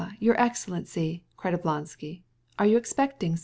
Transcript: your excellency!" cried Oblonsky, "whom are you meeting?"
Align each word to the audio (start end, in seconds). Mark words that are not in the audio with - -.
your 0.17 0.33
excellency!" 0.41 1.23
cried 1.37 1.53
Oblonsky, 1.53 2.23
"whom 2.57 2.65
are 2.65 2.65
you 2.65 2.81
meeting?" 2.97 3.37